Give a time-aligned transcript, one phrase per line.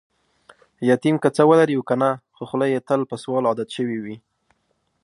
[0.89, 4.17] یتیم که څه ولري او کنه، خوخوله یې تل په سوال عادت شوې وي.